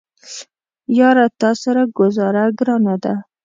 یاره 0.97 1.25
تاسره 1.41 1.83
ګوزاره 1.97 2.45
ګرانه 2.57 2.95
ده 3.03 3.13